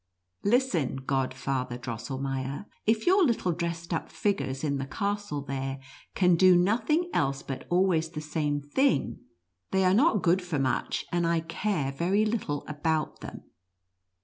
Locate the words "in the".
4.63-4.87